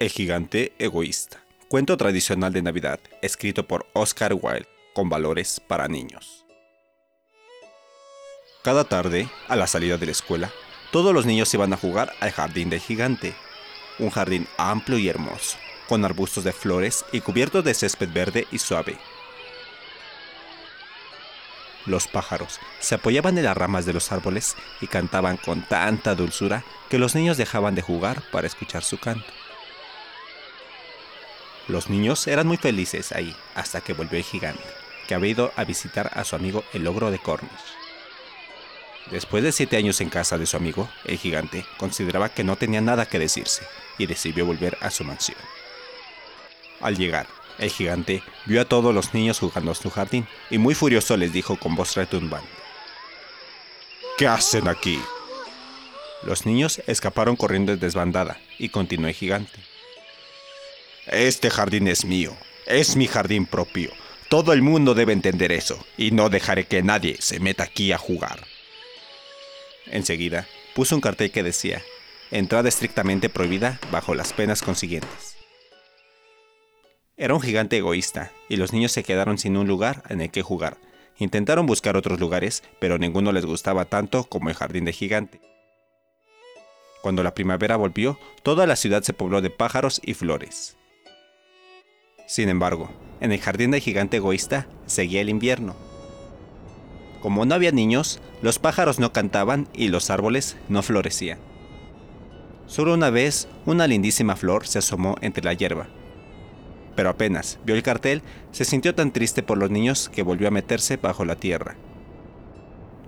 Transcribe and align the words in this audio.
El 0.00 0.10
gigante 0.10 0.72
egoísta. 0.78 1.42
Cuento 1.66 1.96
tradicional 1.96 2.52
de 2.52 2.62
Navidad, 2.62 3.00
escrito 3.20 3.66
por 3.66 3.88
Oscar 3.94 4.32
Wilde, 4.32 4.68
con 4.94 5.08
valores 5.08 5.60
para 5.66 5.88
niños. 5.88 6.44
Cada 8.62 8.84
tarde, 8.84 9.28
a 9.48 9.56
la 9.56 9.66
salida 9.66 9.98
de 9.98 10.06
la 10.06 10.12
escuela, 10.12 10.52
todos 10.92 11.12
los 11.12 11.26
niños 11.26 11.52
iban 11.52 11.72
a 11.72 11.76
jugar 11.76 12.12
al 12.20 12.30
jardín 12.30 12.70
del 12.70 12.78
gigante. 12.78 13.34
Un 13.98 14.10
jardín 14.10 14.46
amplio 14.56 14.98
y 14.98 15.08
hermoso, 15.08 15.58
con 15.88 16.04
arbustos 16.04 16.44
de 16.44 16.52
flores 16.52 17.04
y 17.10 17.20
cubierto 17.20 17.62
de 17.62 17.74
césped 17.74 18.10
verde 18.12 18.46
y 18.52 18.60
suave. 18.60 18.96
Los 21.86 22.06
pájaros 22.06 22.60
se 22.78 22.94
apoyaban 22.94 23.36
en 23.36 23.44
las 23.44 23.56
ramas 23.56 23.84
de 23.84 23.94
los 23.94 24.12
árboles 24.12 24.54
y 24.80 24.86
cantaban 24.86 25.38
con 25.38 25.62
tanta 25.62 26.14
dulzura 26.14 26.62
que 26.88 27.00
los 27.00 27.16
niños 27.16 27.36
dejaban 27.36 27.74
de 27.74 27.82
jugar 27.82 28.22
para 28.30 28.46
escuchar 28.46 28.84
su 28.84 28.96
canto. 28.98 29.26
Los 31.68 31.90
niños 31.90 32.26
eran 32.26 32.46
muy 32.46 32.56
felices 32.56 33.12
ahí 33.12 33.36
hasta 33.54 33.82
que 33.82 33.92
volvió 33.92 34.18
el 34.18 34.24
gigante, 34.24 34.64
que 35.06 35.14
había 35.14 35.32
ido 35.32 35.52
a 35.54 35.64
visitar 35.64 36.10
a 36.14 36.24
su 36.24 36.34
amigo 36.34 36.64
el 36.72 36.86
ogro 36.86 37.10
de 37.10 37.18
Cornish. 37.18 37.50
Después 39.10 39.42
de 39.42 39.52
siete 39.52 39.76
años 39.76 40.00
en 40.00 40.08
casa 40.08 40.38
de 40.38 40.46
su 40.46 40.56
amigo, 40.56 40.88
el 41.04 41.18
gigante 41.18 41.66
consideraba 41.76 42.30
que 42.30 42.44
no 42.44 42.56
tenía 42.56 42.80
nada 42.80 43.06
que 43.06 43.18
decirse 43.18 43.62
y 43.98 44.06
decidió 44.06 44.46
volver 44.46 44.78
a 44.80 44.90
su 44.90 45.04
mansión. 45.04 45.38
Al 46.80 46.96
llegar, 46.96 47.26
el 47.58 47.70
gigante 47.70 48.22
vio 48.46 48.62
a 48.62 48.64
todos 48.64 48.94
los 48.94 49.12
niños 49.12 49.38
jugando 49.38 49.72
en 49.72 49.74
su 49.74 49.90
jardín 49.90 50.26
y 50.50 50.58
muy 50.58 50.74
furioso 50.74 51.16
les 51.16 51.32
dijo 51.32 51.56
con 51.56 51.74
voz 51.74 51.96
retumbante. 51.96 52.48
¿Qué 54.16 54.26
hacen 54.26 54.68
aquí? 54.68 55.00
Los 56.22 56.46
niños 56.46 56.80
escaparon 56.86 57.36
corriendo 57.36 57.72
en 57.72 57.80
desbandada 57.80 58.38
y 58.58 58.70
continuó 58.70 59.08
el 59.08 59.14
gigante. 59.14 59.67
Este 61.10 61.48
jardín 61.48 61.88
es 61.88 62.04
mío, 62.04 62.36
es 62.66 62.94
mi 62.94 63.06
jardín 63.06 63.46
propio. 63.46 63.90
Todo 64.28 64.52
el 64.52 64.60
mundo 64.60 64.92
debe 64.92 65.14
entender 65.14 65.52
eso, 65.52 65.82
y 65.96 66.10
no 66.10 66.28
dejaré 66.28 66.66
que 66.66 66.82
nadie 66.82 67.16
se 67.18 67.40
meta 67.40 67.62
aquí 67.64 67.92
a 67.92 67.98
jugar. 67.98 68.40
Enseguida, 69.86 70.46
puso 70.74 70.94
un 70.94 71.00
cartel 71.00 71.30
que 71.30 71.42
decía, 71.42 71.82
entrada 72.30 72.68
estrictamente 72.68 73.30
prohibida 73.30 73.80
bajo 73.90 74.14
las 74.14 74.34
penas 74.34 74.60
consiguientes. 74.60 75.38
Era 77.16 77.32
un 77.32 77.40
gigante 77.40 77.78
egoísta, 77.78 78.30
y 78.50 78.56
los 78.56 78.74
niños 78.74 78.92
se 78.92 79.02
quedaron 79.02 79.38
sin 79.38 79.56
un 79.56 79.66
lugar 79.66 80.02
en 80.10 80.20
el 80.20 80.30
que 80.30 80.42
jugar. 80.42 80.76
Intentaron 81.16 81.64
buscar 81.64 81.96
otros 81.96 82.20
lugares, 82.20 82.62
pero 82.80 82.98
ninguno 82.98 83.32
les 83.32 83.46
gustaba 83.46 83.86
tanto 83.86 84.24
como 84.24 84.50
el 84.50 84.56
jardín 84.56 84.84
de 84.84 84.92
gigante. 84.92 85.40
Cuando 87.00 87.22
la 87.22 87.32
primavera 87.32 87.76
volvió, 87.76 88.18
toda 88.42 88.66
la 88.66 88.76
ciudad 88.76 89.02
se 89.02 89.14
pobló 89.14 89.40
de 89.40 89.48
pájaros 89.48 90.02
y 90.04 90.12
flores. 90.12 90.76
Sin 92.28 92.50
embargo, 92.50 92.90
en 93.22 93.32
el 93.32 93.40
jardín 93.40 93.70
del 93.70 93.80
gigante 93.80 94.18
egoísta 94.18 94.66
seguía 94.84 95.22
el 95.22 95.30
invierno. 95.30 95.74
Como 97.22 97.46
no 97.46 97.54
había 97.54 97.72
niños, 97.72 98.20
los 98.42 98.58
pájaros 98.58 98.98
no 98.98 99.14
cantaban 99.14 99.66
y 99.72 99.88
los 99.88 100.10
árboles 100.10 100.58
no 100.68 100.82
florecían. 100.82 101.38
Solo 102.66 102.92
una 102.92 103.08
vez 103.08 103.48
una 103.64 103.86
lindísima 103.86 104.36
flor 104.36 104.66
se 104.66 104.80
asomó 104.80 105.16
entre 105.22 105.42
la 105.42 105.54
hierba. 105.54 105.88
Pero 106.94 107.08
apenas 107.08 107.58
vio 107.64 107.74
el 107.74 107.82
cartel, 107.82 108.20
se 108.52 108.66
sintió 108.66 108.94
tan 108.94 109.10
triste 109.10 109.42
por 109.42 109.56
los 109.56 109.70
niños 109.70 110.10
que 110.10 110.22
volvió 110.22 110.48
a 110.48 110.50
meterse 110.50 110.98
bajo 110.98 111.24
la 111.24 111.36
tierra. 111.36 111.76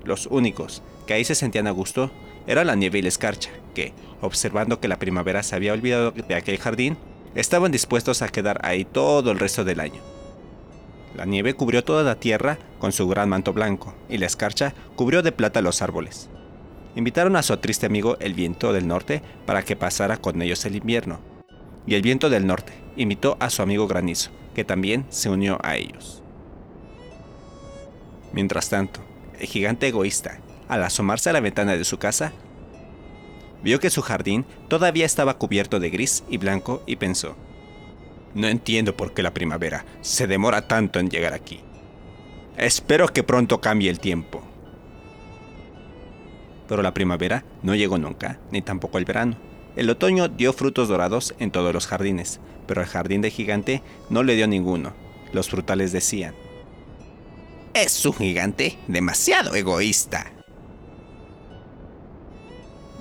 Los 0.03 0.29
únicos 0.29 0.83
que 1.07 1.13
ahí 1.13 1.27
se 1.27 1.35
sentían 1.35 1.67
a 1.67 1.73
gusto 1.73 2.11
eran 2.47 2.69
la 2.69 2.75
nieve 2.75 3.01
y 3.01 3.03
la 3.03 3.09
escarcha, 3.09 3.51
que, 3.75 3.93
observando 4.23 4.81
que 4.81 4.89
la 4.89 4.99
primavera 4.99 5.43
se 5.43 5.57
había 5.57 5.75
olvidado 5.75 6.13
de 6.13 6.35
aquel 6.35 6.57
jardín, 6.57 6.97
estaban 7.35 7.73
dispuestos 7.73 8.23
a 8.23 8.29
quedar 8.29 8.61
ahí 8.63 8.85
todo 8.85 9.31
el 9.31 9.39
resto 9.39 9.65
del 9.65 9.81
año. 9.81 10.01
La 11.15 11.25
nieve 11.25 11.55
cubrió 11.55 11.85
toda 11.85 12.03
la 12.03 12.15
tierra 12.15 12.59
con 12.79 12.93
su 12.93 13.09
gran 13.09 13.29
manto 13.29 13.53
blanco, 13.53 13.95
y 14.09 14.19
la 14.19 14.27
escarcha 14.27 14.75
cubrió 14.97 15.23
de 15.23 15.33
plata 15.33 15.61
los 15.61 15.83
árboles. 15.83 16.29
Invitaron 16.97 17.37
a 17.37 17.43
su 17.43 17.57
triste 17.57 17.87
amigo 17.87 18.17
el 18.21 18.35
viento 18.35 18.73
del 18.73 18.87
norte 18.87 19.23
para 19.47 19.63
que 19.63 19.77
pasara 19.77 20.17
con 20.17 20.41
ellos 20.43 20.65
el 20.65 20.77
invierno. 20.77 21.21
Y 21.87 21.95
el 21.95 22.03
viento 22.03 22.31
del 22.31 22.47
norte 22.47 22.73
invitó 22.97 23.37
a 23.41 23.51
su 23.51 23.63
amigo 23.63 23.87
granizo, 23.87 24.31
que 24.55 24.65
también 24.65 25.07
se 25.09 25.31
unió 25.31 25.59
a 25.63 25.77
ellos. 25.77 26.23
Mientras 28.33 28.69
tanto, 28.69 29.01
el 29.39 29.47
gigante 29.47 29.89
egoísta, 29.89 30.39
al 30.69 30.85
asomarse 30.85 31.31
a 31.31 31.33
la 31.33 31.41
ventana 31.41 31.77
de 31.77 31.85
su 31.85 31.99
casa, 31.99 32.33
Vio 33.63 33.81
que 33.81 33.91
su 33.91 34.03
jardín 34.03 34.47
todavía 34.69 35.07
estaba 35.07 35.39
cubierto 35.39 35.81
de 35.81 35.91
gris 35.91 36.25
y 36.29 36.39
blanco 36.39 36.83
y 36.87 36.97
pensó, 36.97 37.37
no 38.35 38.47
entiendo 38.47 38.97
por 38.97 39.13
qué 39.13 39.23
la 39.23 39.35
primavera 39.35 39.85
se 40.03 40.27
demora 40.27 40.69
tanto 40.69 41.01
en 41.01 41.11
llegar 41.11 41.35
aquí. 41.35 41.61
Espero 42.57 43.09
que 43.09 43.23
pronto 43.23 43.61
cambie 43.61 43.91
el 43.91 43.99
tiempo. 43.99 44.43
Pero 46.69 46.83
la 46.83 46.95
primavera 46.95 47.45
no 47.63 47.75
llegó 47.75 47.99
nunca, 47.99 48.39
ni 48.53 48.63
tampoco 48.63 48.99
el 48.99 49.05
verano. 49.05 49.37
El 49.75 49.91
otoño 49.91 50.29
dio 50.29 50.53
frutos 50.53 50.89
dorados 50.89 51.35
en 51.39 51.51
todos 51.51 51.75
los 51.75 51.87
jardines, 51.87 52.41
pero 52.67 52.81
el 52.81 52.87
jardín 52.87 53.23
de 53.23 53.31
gigante 53.31 53.83
no 54.09 54.23
le 54.23 54.37
dio 54.37 54.47
ninguno. 54.47 54.93
Los 55.33 55.49
frutales 55.49 55.91
decían, 55.91 56.35
Es 57.75 58.05
un 58.05 58.13
gigante 58.13 58.79
demasiado 58.87 59.55
egoísta. 59.55 60.40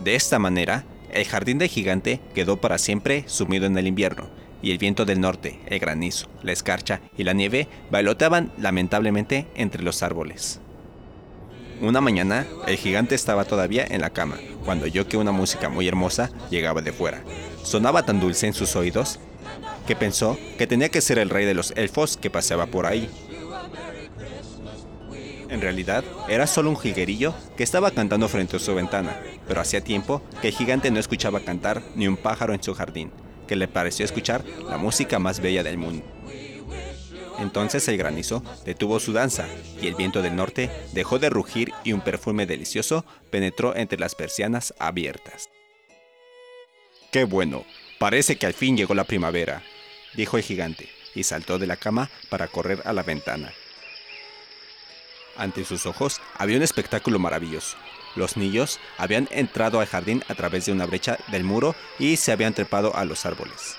De 0.04 0.16
esta 0.16 0.40
manera, 0.40 0.86
el 1.12 1.26
jardín 1.26 1.58
del 1.58 1.68
gigante 1.68 2.22
quedó 2.34 2.58
para 2.58 2.78
siempre 2.78 3.24
sumido 3.28 3.66
en 3.66 3.78
el 3.78 3.88
invierno, 3.88 4.30
y 4.62 4.72
el 4.72 4.78
viento 4.78 5.06
del 5.06 5.22
norte, 5.22 5.60
el 5.68 5.80
granizo, 5.80 6.28
la 6.44 6.52
escarcha 6.52 7.02
y 7.18 7.24
la 7.24 7.34
nieve 7.34 7.68
bailoteaban 7.92 8.52
lamentablemente 8.58 9.48
entre 9.56 9.84
los 9.84 10.04
árboles. 10.04 10.60
Una 11.82 12.02
mañana, 12.02 12.46
el 12.68 12.76
gigante 12.76 13.16
estaba 13.16 13.46
todavía 13.46 13.86
en 13.90 14.02
la 14.02 14.10
cama, 14.10 14.38
cuando 14.66 14.86
oyó 14.86 15.08
que 15.08 15.18
una 15.18 15.32
música 15.32 15.70
muy 15.70 15.88
hermosa 15.88 16.30
llegaba 16.50 16.82
de 16.82 16.92
fuera. 16.92 17.24
Sonaba 17.64 18.04
tan 18.04 18.20
dulce 18.20 18.48
en 18.48 18.54
sus 18.54 18.76
oídos 18.76 19.20
que 19.88 19.96
pensó 19.96 20.38
que 20.58 20.68
tenía 20.68 20.90
que 20.90 21.02
ser 21.02 21.20
el 21.20 21.30
rey 21.30 21.46
de 21.46 21.54
los 21.54 21.72
elfos 21.78 22.18
que 22.18 22.30
paseaba 22.30 22.66
por 22.66 22.86
ahí. 22.86 23.10
En 25.50 25.62
realidad, 25.62 26.04
era 26.28 26.46
solo 26.48 26.70
un 26.70 26.78
jiguerillo 26.78 27.34
que 27.58 27.64
estaba 27.64 27.92
cantando 27.92 28.28
frente 28.28 28.58
a 28.58 28.60
su 28.60 28.76
ventana, 28.76 29.18
pero 29.50 29.62
hacía 29.62 29.82
tiempo 29.82 30.22
que 30.42 30.50
el 30.50 30.54
gigante 30.54 30.92
no 30.92 31.00
escuchaba 31.00 31.40
cantar 31.42 31.82
ni 31.96 32.08
un 32.08 32.16
pájaro 32.16 32.54
en 32.54 32.64
su 32.64 32.76
jardín, 32.76 33.12
que 33.48 33.56
le 33.56 33.68
pareció 33.68 34.06
escuchar 34.06 34.46
la 34.70 34.78
música 34.78 35.18
más 35.18 35.42
bella 35.42 35.64
del 35.64 35.80
mundo. 35.80 36.06
Entonces 37.40 37.88
el 37.88 37.98
granizo 37.98 38.44
detuvo 38.64 39.00
su 39.00 39.12
danza 39.12 39.48
y 39.82 39.88
el 39.88 39.96
viento 39.96 40.22
del 40.22 40.36
norte 40.36 40.70
dejó 40.94 41.18
de 41.18 41.32
rugir 41.32 41.74
y 41.84 41.94
un 41.94 42.02
perfume 42.02 42.46
delicioso 42.46 43.06
penetró 43.32 43.76
entre 43.76 43.98
las 43.98 44.14
persianas 44.14 44.74
abiertas. 44.78 45.50
¡Qué 47.12 47.24
bueno! 47.24 47.66
Parece 47.98 48.38
que 48.38 48.46
al 48.46 48.54
fin 48.54 48.78
llegó 48.78 48.94
la 48.94 49.04
primavera, 49.04 49.64
dijo 50.14 50.38
el 50.38 50.44
gigante, 50.44 50.88
y 51.16 51.24
saltó 51.24 51.58
de 51.58 51.68
la 51.68 51.76
cama 51.76 52.10
para 52.30 52.48
correr 52.48 52.82
a 52.86 52.94
la 52.94 53.04
ventana. 53.04 53.52
Ante 55.38 55.66
sus 55.66 55.86
ojos 55.86 56.22
había 56.38 56.58
un 56.58 56.64
espectáculo 56.64 57.18
maravilloso. 57.18 57.78
Los 58.20 58.36
niños 58.36 58.82
habían 58.98 59.30
entrado 59.32 59.80
al 59.80 59.88
jardín 59.88 60.26
a 60.28 60.36
través 60.36 60.66
de 60.66 60.74
una 60.74 60.86
brecha 60.86 61.18
del 61.28 61.46
muro 61.46 61.74
y 62.00 62.18
se 62.18 62.34
habían 62.34 62.54
trepado 62.54 62.94
a 62.94 63.06
los 63.06 63.26
árboles. 63.26 63.78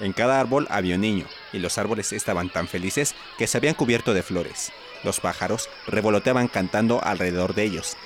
En 0.00 0.12
cada 0.12 0.40
árbol 0.40 0.66
había 0.68 0.96
un 0.96 1.02
niño, 1.02 1.24
y 1.52 1.60
los 1.60 1.78
árboles 1.78 2.12
estaban 2.12 2.50
tan 2.50 2.66
felices 2.66 3.14
que 3.38 3.46
se 3.46 3.56
habían 3.56 3.76
cubierto 3.76 4.14
de 4.14 4.24
flores. 4.24 4.72
Los 5.04 5.20
pájaros 5.20 5.70
revoloteaban 5.86 6.48
cantando 6.48 7.00
alrededor 7.00 7.54
de 7.54 7.62
ellos. 7.62 7.96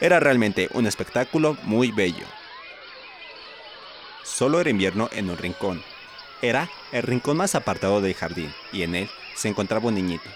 Era 0.00 0.20
realmente 0.20 0.68
un 0.74 0.86
espectáculo 0.86 1.56
muy 1.64 1.90
bello. 1.90 2.26
Solo 4.22 4.60
era 4.60 4.70
invierno 4.70 5.08
en 5.10 5.28
un 5.28 5.38
rincón. 5.38 5.82
Era 6.40 6.70
el 6.92 7.02
rincón 7.02 7.36
más 7.36 7.56
apartado 7.56 8.00
del 8.00 8.14
jardín, 8.14 8.54
y 8.72 8.84
en 8.84 8.94
él 8.94 9.10
se 9.34 9.48
encontraba 9.48 9.88
un 9.88 9.96
niñito, 9.96 10.30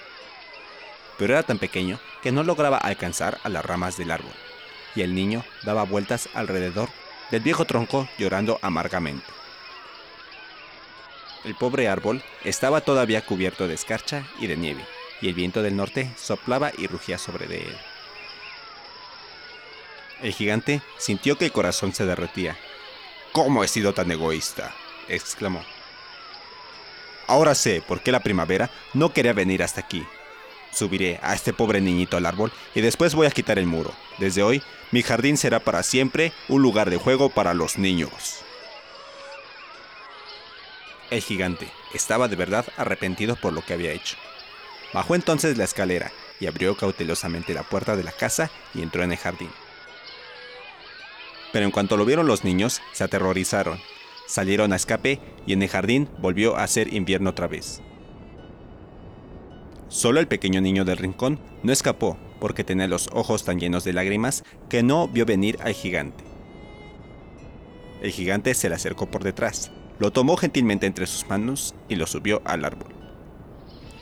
pero 1.16 1.34
era 1.34 1.44
tan 1.44 1.60
pequeño 1.60 2.00
que 2.22 2.32
no 2.32 2.44
lograba 2.44 2.78
alcanzar 2.78 3.38
a 3.42 3.48
las 3.48 3.64
ramas 3.64 3.96
del 3.96 4.10
árbol, 4.10 4.32
y 4.94 5.02
el 5.02 5.14
niño 5.14 5.44
daba 5.64 5.82
vueltas 5.84 6.28
alrededor 6.34 6.88
del 7.30 7.40
viejo 7.42 7.64
tronco 7.64 8.08
llorando 8.18 8.58
amargamente. 8.62 9.26
El 11.44 11.56
pobre 11.56 11.88
árbol 11.88 12.22
estaba 12.44 12.82
todavía 12.82 13.24
cubierto 13.26 13.66
de 13.66 13.74
escarcha 13.74 14.24
y 14.38 14.46
de 14.46 14.56
nieve, 14.56 14.84
y 15.20 15.28
el 15.28 15.34
viento 15.34 15.62
del 15.62 15.76
norte 15.76 16.12
soplaba 16.16 16.70
y 16.76 16.86
rugía 16.86 17.18
sobre 17.18 17.46
él. 17.46 17.76
El 20.22 20.32
gigante 20.32 20.82
sintió 20.98 21.36
que 21.36 21.46
el 21.46 21.52
corazón 21.52 21.92
se 21.92 22.06
derretía. 22.06 22.56
¿Cómo 23.32 23.64
he 23.64 23.68
sido 23.68 23.92
tan 23.92 24.10
egoísta? 24.10 24.72
exclamó. 25.08 25.64
Ahora 27.26 27.56
sé 27.56 27.82
por 27.82 28.02
qué 28.02 28.12
la 28.12 28.20
primavera 28.20 28.70
no 28.94 29.12
quería 29.12 29.32
venir 29.32 29.64
hasta 29.64 29.80
aquí, 29.80 30.06
Subiré 30.72 31.20
a 31.22 31.34
este 31.34 31.52
pobre 31.52 31.80
niñito 31.80 32.16
al 32.16 32.26
árbol 32.26 32.50
y 32.74 32.80
después 32.80 33.14
voy 33.14 33.26
a 33.26 33.30
quitar 33.30 33.58
el 33.58 33.66
muro. 33.66 33.92
Desde 34.18 34.42
hoy, 34.42 34.62
mi 34.90 35.02
jardín 35.02 35.36
será 35.36 35.60
para 35.60 35.82
siempre 35.82 36.32
un 36.48 36.62
lugar 36.62 36.90
de 36.90 36.96
juego 36.96 37.28
para 37.28 37.54
los 37.54 37.78
niños. 37.78 38.42
El 41.10 41.20
gigante 41.20 41.68
estaba 41.92 42.26
de 42.26 42.36
verdad 42.36 42.64
arrepentido 42.78 43.36
por 43.36 43.52
lo 43.52 43.62
que 43.62 43.74
había 43.74 43.92
hecho. 43.92 44.16
Bajó 44.94 45.14
entonces 45.14 45.58
la 45.58 45.64
escalera 45.64 46.10
y 46.40 46.46
abrió 46.46 46.74
cautelosamente 46.74 47.52
la 47.52 47.62
puerta 47.62 47.96
de 47.96 48.02
la 48.02 48.12
casa 48.12 48.50
y 48.74 48.82
entró 48.82 49.02
en 49.02 49.12
el 49.12 49.18
jardín. 49.18 49.50
Pero 51.52 51.66
en 51.66 51.70
cuanto 51.70 51.98
lo 51.98 52.06
vieron 52.06 52.26
los 52.26 52.44
niños, 52.44 52.80
se 52.92 53.04
aterrorizaron, 53.04 53.78
salieron 54.26 54.72
a 54.72 54.76
escape 54.76 55.20
y 55.46 55.52
en 55.52 55.62
el 55.62 55.68
jardín 55.68 56.08
volvió 56.18 56.56
a 56.56 56.66
ser 56.66 56.92
invierno 56.94 57.30
otra 57.30 57.46
vez. 57.46 57.82
Solo 59.92 60.20
el 60.20 60.26
pequeño 60.26 60.62
niño 60.62 60.86
del 60.86 60.96
rincón 60.96 61.38
no 61.62 61.70
escapó 61.70 62.16
porque 62.40 62.64
tenía 62.64 62.88
los 62.88 63.10
ojos 63.12 63.44
tan 63.44 63.60
llenos 63.60 63.84
de 63.84 63.92
lágrimas 63.92 64.42
que 64.70 64.82
no 64.82 65.06
vio 65.06 65.26
venir 65.26 65.58
al 65.60 65.74
gigante. 65.74 66.24
El 68.00 68.10
gigante 68.10 68.54
se 68.54 68.70
le 68.70 68.74
acercó 68.74 69.10
por 69.10 69.22
detrás, 69.22 69.70
lo 69.98 70.10
tomó 70.10 70.38
gentilmente 70.38 70.86
entre 70.86 71.06
sus 71.06 71.28
manos 71.28 71.74
y 71.90 71.96
lo 71.96 72.06
subió 72.06 72.40
al 72.46 72.64
árbol. 72.64 72.94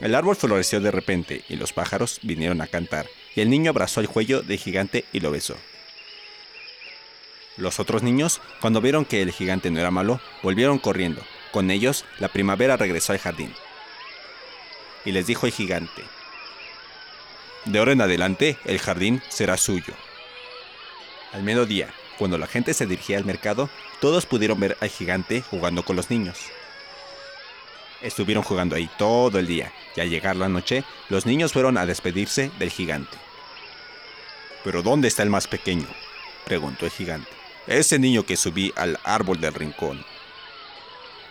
El 0.01 0.15
árbol 0.15 0.37
floreció 0.37 0.81
de 0.81 0.93
repente 0.93 1.43
y 1.49 1.57
los 1.57 1.73
pájaros 1.73 2.21
vinieron 2.23 2.61
a 2.61 2.69
cantar, 2.69 3.07
y 3.35 3.41
el 3.41 3.51
niño 3.51 3.71
abrazó 3.71 4.01
el 4.01 4.09
cuello 4.09 4.43
del 4.43 4.59
gigante 4.59 5.05
y 5.13 5.19
lo 5.19 5.33
besó. 5.33 5.57
Los 7.57 7.81
otros 7.81 8.05
niños, 8.05 8.41
cuando 8.61 8.81
vieron 8.81 9.05
que 9.05 9.23
el 9.23 9.33
gigante 9.33 9.73
no 9.73 9.81
era 9.81 9.91
malo, 9.91 10.21
volvieron 10.45 10.79
corriendo. 10.79 11.21
Con 11.51 11.69
ellos, 11.73 12.05
la 12.21 12.29
primavera 12.29 12.77
regresó 12.77 13.13
al 13.13 13.19
jardín. 13.19 13.53
Y 15.05 15.13
les 15.13 15.27
dijo 15.27 15.47
el 15.47 15.53
gigante, 15.53 16.03
De 17.65 17.79
ahora 17.79 17.93
en 17.93 18.01
adelante, 18.01 18.59
el 18.65 18.79
jardín 18.79 19.23
será 19.29 19.57
suyo. 19.57 19.95
Al 21.33 21.43
mediodía, 21.43 21.89
cuando 22.19 22.39
la 22.39 22.47
gente 22.47 22.75
se 22.75 22.87
dirigía 22.87 23.19
al 23.19 23.25
mercado, 23.25 23.71
todos 24.01 24.27
pudieron 24.27 24.61
ver 24.61 24.77
al 24.81 24.91
gigante 24.91 25.43
jugando 25.43 25.85
con 25.85 25.97
los 25.97 26.11
niños. 26.11 26.39
Estuvieron 28.03 28.43
jugando 28.43 28.77
ahí 28.77 28.91
todo 28.99 29.39
el 29.39 29.47
día 29.47 29.73
y 29.95 30.01
al 30.01 30.11
llegar 30.11 30.37
la 30.37 30.49
noche, 30.49 30.85
los 31.09 31.27
niños 31.27 31.53
fueron 31.53 31.79
a 31.79 31.87
despedirse 31.87 32.51
del 32.59 32.71
gigante. 32.71 33.17
¿Pero 34.65 34.83
dónde 34.83 35.09
está 35.09 35.23
el 35.23 35.31
más 35.31 35.47
pequeño? 35.47 35.87
preguntó 36.45 36.85
el 36.85 36.91
gigante. 36.91 37.31
Ese 37.67 37.99
niño 37.99 38.25
que 38.25 38.37
subí 38.37 38.73
al 38.77 38.99
árbol 39.05 39.41
del 39.41 39.55
rincón. 39.55 40.05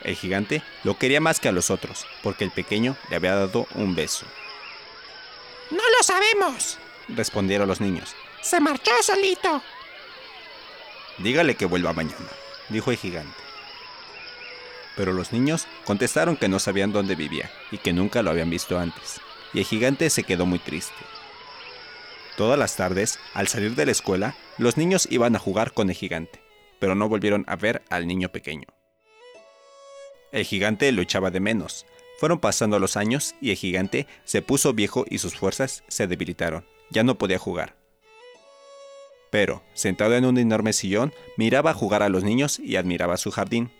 El 0.03 0.15
gigante 0.15 0.61
lo 0.83 0.97
quería 0.97 1.19
más 1.19 1.39
que 1.39 1.49
a 1.49 1.51
los 1.51 1.69
otros, 1.69 2.05
porque 2.23 2.43
el 2.43 2.51
pequeño 2.51 2.95
le 3.09 3.17
había 3.17 3.35
dado 3.35 3.67
un 3.75 3.95
beso. 3.95 4.25
No 5.71 5.83
lo 5.97 6.03
sabemos, 6.03 6.79
respondieron 7.09 7.67
los 7.67 7.81
niños. 7.81 8.15
Se 8.41 8.59
marchó 8.59 8.91
solito. 9.01 9.61
Dígale 11.17 11.55
que 11.55 11.65
vuelva 11.65 11.93
mañana, 11.93 12.29
dijo 12.69 12.91
el 12.91 12.97
gigante. 12.97 13.37
Pero 14.95 15.13
los 15.13 15.31
niños 15.33 15.67
contestaron 15.85 16.37
que 16.37 16.47
no 16.47 16.59
sabían 16.59 16.91
dónde 16.91 17.15
vivía 17.15 17.51
y 17.71 17.77
que 17.77 17.93
nunca 17.93 18.21
lo 18.21 18.31
habían 18.31 18.49
visto 18.49 18.79
antes, 18.79 19.19
y 19.53 19.59
el 19.59 19.65
gigante 19.65 20.09
se 20.09 20.23
quedó 20.23 20.45
muy 20.45 20.59
triste. 20.59 20.95
Todas 22.37 22.57
las 22.57 22.77
tardes, 22.77 23.19
al 23.33 23.49
salir 23.49 23.75
de 23.75 23.85
la 23.85 23.91
escuela, 23.91 24.35
los 24.57 24.77
niños 24.77 25.07
iban 25.11 25.35
a 25.35 25.39
jugar 25.39 25.73
con 25.73 25.89
el 25.89 25.95
gigante, 25.95 26.41
pero 26.79 26.95
no 26.95 27.09
volvieron 27.09 27.43
a 27.47 27.57
ver 27.57 27.83
al 27.89 28.07
niño 28.07 28.29
pequeño. 28.29 28.65
El 30.31 30.45
gigante 30.45 30.91
lo 30.91 31.01
echaba 31.01 31.31
de 31.31 31.39
menos. 31.39 31.85
Fueron 32.19 32.39
pasando 32.39 32.79
los 32.79 32.97
años 32.97 33.35
y 33.41 33.51
el 33.51 33.55
gigante 33.55 34.07
se 34.25 34.41
puso 34.41 34.73
viejo 34.73 35.05
y 35.09 35.19
sus 35.19 35.35
fuerzas 35.35 35.83
se 35.87 36.07
debilitaron. 36.07 36.65
Ya 36.91 37.03
no 37.03 37.17
podía 37.17 37.39
jugar. 37.39 37.75
Pero, 39.29 39.63
sentado 39.73 40.15
en 40.15 40.25
un 40.25 40.37
enorme 40.37 40.73
sillón, 40.73 41.13
miraba 41.37 41.73
jugar 41.73 42.03
a 42.03 42.09
los 42.09 42.23
niños 42.23 42.59
y 42.59 42.75
admiraba 42.75 43.17
su 43.17 43.31
jardín. 43.31 43.71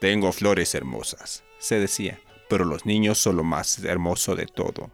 Tengo 0.00 0.32
flores 0.32 0.74
hermosas, 0.74 1.44
se 1.58 1.78
decía, 1.78 2.18
pero 2.48 2.64
los 2.64 2.86
niños 2.86 3.18
son 3.18 3.36
lo 3.36 3.44
más 3.44 3.84
hermoso 3.84 4.34
de 4.34 4.46
todo. 4.46 4.90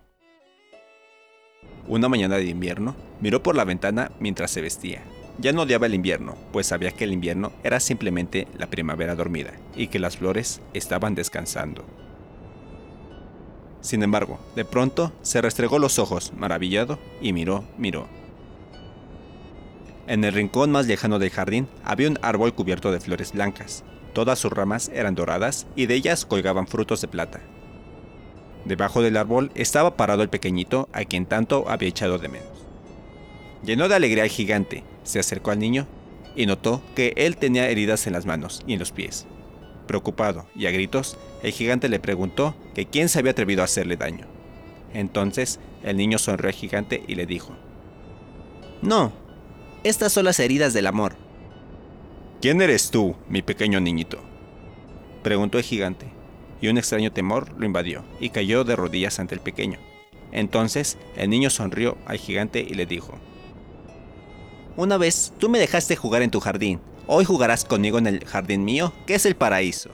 Una 1.86 2.08
mañana 2.08 2.36
de 2.36 2.46
invierno, 2.46 2.96
miró 3.20 3.42
por 3.42 3.54
la 3.54 3.64
ventana 3.64 4.10
mientras 4.18 4.50
se 4.50 4.60
vestía. 4.60 5.04
Ya 5.38 5.52
no 5.52 5.62
odiaba 5.62 5.86
el 5.86 5.94
invierno, 5.94 6.34
pues 6.52 6.66
sabía 6.66 6.92
que 6.92 7.04
el 7.04 7.12
invierno 7.12 7.52
era 7.62 7.78
simplemente 7.78 8.48
la 8.56 8.68
primavera 8.68 9.14
dormida 9.14 9.52
y 9.74 9.88
que 9.88 9.98
las 9.98 10.16
flores 10.16 10.62
estaban 10.72 11.14
descansando. 11.14 11.84
Sin 13.82 14.02
embargo, 14.02 14.40
de 14.56 14.64
pronto 14.64 15.12
se 15.22 15.40
restregó 15.42 15.78
los 15.78 15.98
ojos, 15.98 16.32
maravillado, 16.36 16.98
y 17.20 17.32
miró, 17.32 17.64
miró. 17.76 18.08
En 20.08 20.24
el 20.24 20.32
rincón 20.32 20.72
más 20.72 20.86
lejano 20.86 21.18
del 21.18 21.30
jardín 21.30 21.68
había 21.84 22.08
un 22.08 22.18
árbol 22.22 22.54
cubierto 22.54 22.90
de 22.90 23.00
flores 23.00 23.32
blancas. 23.32 23.84
Todas 24.14 24.38
sus 24.38 24.52
ramas 24.52 24.90
eran 24.94 25.14
doradas 25.14 25.66
y 25.76 25.86
de 25.86 25.94
ellas 25.94 26.24
colgaban 26.24 26.66
frutos 26.66 27.00
de 27.02 27.08
plata. 27.08 27.40
Debajo 28.64 29.02
del 29.02 29.16
árbol 29.16 29.52
estaba 29.54 29.96
parado 29.96 30.22
el 30.22 30.30
pequeñito 30.30 30.88
a 30.92 31.04
quien 31.04 31.26
tanto 31.26 31.66
había 31.68 31.88
echado 31.88 32.18
de 32.18 32.28
menos. 32.28 32.48
Llenó 33.62 33.88
de 33.88 33.94
alegría 33.94 34.24
al 34.24 34.28
gigante, 34.28 34.84
se 35.06 35.18
acercó 35.18 35.50
al 35.50 35.58
niño 35.58 35.86
y 36.34 36.46
notó 36.46 36.82
que 36.94 37.14
él 37.16 37.36
tenía 37.36 37.70
heridas 37.70 38.06
en 38.06 38.12
las 38.12 38.26
manos 38.26 38.62
y 38.66 38.74
en 38.74 38.78
los 38.78 38.92
pies. 38.92 39.26
Preocupado 39.86 40.46
y 40.54 40.66
a 40.66 40.70
gritos, 40.70 41.16
el 41.42 41.52
gigante 41.52 41.88
le 41.88 42.00
preguntó 42.00 42.54
que 42.74 42.86
quién 42.86 43.08
se 43.08 43.18
había 43.18 43.32
atrevido 43.32 43.62
a 43.62 43.64
hacerle 43.64 43.96
daño. 43.96 44.26
Entonces 44.92 45.60
el 45.82 45.96
niño 45.96 46.18
sonrió 46.18 46.48
al 46.48 46.54
gigante 46.54 47.02
y 47.06 47.14
le 47.14 47.26
dijo, 47.26 47.54
No, 48.82 49.12
estas 49.84 50.12
son 50.12 50.24
las 50.24 50.40
heridas 50.40 50.74
del 50.74 50.86
amor. 50.86 51.14
¿Quién 52.42 52.60
eres 52.60 52.90
tú, 52.90 53.16
mi 53.28 53.42
pequeño 53.42 53.80
niñito? 53.80 54.18
Preguntó 55.22 55.58
el 55.58 55.64
gigante, 55.64 56.06
y 56.60 56.68
un 56.68 56.78
extraño 56.78 57.12
temor 57.12 57.52
lo 57.58 57.64
invadió, 57.64 58.04
y 58.20 58.30
cayó 58.30 58.64
de 58.64 58.76
rodillas 58.76 59.18
ante 59.20 59.34
el 59.34 59.40
pequeño. 59.40 59.78
Entonces 60.32 60.98
el 61.16 61.30
niño 61.30 61.50
sonrió 61.50 61.96
al 62.06 62.18
gigante 62.18 62.60
y 62.60 62.74
le 62.74 62.86
dijo, 62.86 63.18
Una 64.76 64.98
vez 64.98 65.32
tú 65.38 65.48
me 65.48 65.58
dejaste 65.58 65.96
jugar 65.96 66.20
en 66.20 66.30
tu 66.30 66.38
jardín, 66.40 66.80
hoy 67.06 67.24
jugarás 67.24 67.64
conmigo 67.64 67.96
en 67.96 68.06
el 68.06 68.24
jardín 68.26 68.62
mío, 68.62 68.92
que 69.06 69.14
es 69.14 69.24
el 69.24 69.34
paraíso. 69.34 69.88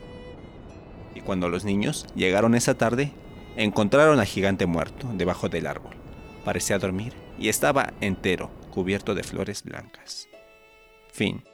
Y 1.14 1.20
cuando 1.20 1.48
los 1.48 1.64
niños 1.64 2.04
llegaron 2.16 2.56
esa 2.56 2.74
tarde, 2.74 3.12
encontraron 3.54 4.18
al 4.18 4.26
gigante 4.26 4.66
muerto 4.66 5.08
debajo 5.14 5.48
del 5.48 5.68
árbol. 5.68 5.94
Parecía 6.44 6.80
dormir 6.80 7.12
y 7.38 7.48
estaba 7.48 7.92
entero, 8.00 8.50
cubierto 8.72 9.14
de 9.14 9.22
flores 9.22 9.62
blancas. 9.62 10.26
Fin. 11.12 11.44